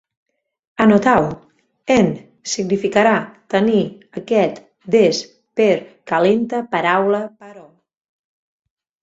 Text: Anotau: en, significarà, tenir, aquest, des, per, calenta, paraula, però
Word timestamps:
Anotau: 0.85 1.25
en, 1.95 2.09
significarà, 2.53 3.11
tenir, 3.55 3.83
aquest, 4.23 4.57
des, 4.97 5.21
per, 5.61 5.69
calenta, 6.15 6.65
paraula, 6.75 7.23
però 7.45 7.65